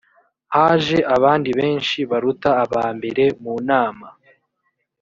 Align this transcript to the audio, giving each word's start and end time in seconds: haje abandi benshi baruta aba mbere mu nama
haje 0.55 0.97
abandi 1.15 1.49
benshi 1.59 1.97
baruta 2.09 2.49
aba 2.63 2.83
mbere 2.97 3.23
mu 3.41 3.53
nama 3.69 4.07